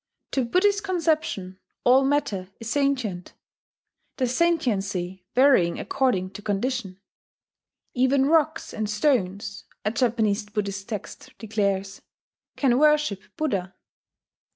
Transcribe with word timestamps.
To 0.31 0.43
Buddhist 0.43 0.83
conception 0.83 1.59
all 1.83 2.03
matter 2.03 2.49
is 2.59 2.71
sentient, 2.71 3.33
the 4.17 4.25
sentiency 4.27 5.25
varying 5.35 5.79
according 5.79 6.31
to 6.31 6.41
condition: 6.41 6.99
"even 7.93 8.25
rocks 8.25 8.73
and 8.73 8.89
stones," 8.89 9.63
a 9.85 9.91
Japanese 9.91 10.49
Buddhist 10.49 10.89
text 10.89 11.29
declares, 11.37 12.01
"can 12.57 12.79
worship 12.79 13.21
Buddha." 13.37 13.75